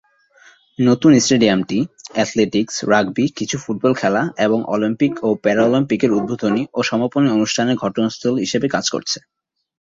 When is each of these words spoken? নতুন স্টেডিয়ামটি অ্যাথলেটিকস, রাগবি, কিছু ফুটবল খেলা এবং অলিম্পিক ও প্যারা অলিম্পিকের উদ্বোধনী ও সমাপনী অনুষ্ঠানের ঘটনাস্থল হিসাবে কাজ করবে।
নতুন 0.79 1.11
স্টেডিয়ামটি 1.19 1.79
অ্যাথলেটিকস, 2.13 2.75
রাগবি, 2.89 3.25
কিছু 3.35 3.55
ফুটবল 3.57 3.93
খেলা 3.93 4.23
এবং 4.37 4.59
অলিম্পিক 4.65 5.13
ও 5.23 5.29
প্যারা 5.43 5.63
অলিম্পিকের 5.65 6.11
উদ্বোধনী 6.11 6.63
ও 6.73 6.79
সমাপনী 6.83 7.27
অনুষ্ঠানের 7.29 7.77
ঘটনাস্থল 7.77 8.33
হিসাবে 8.37 8.67
কাজ 8.67 8.85
করবে। 8.89 9.17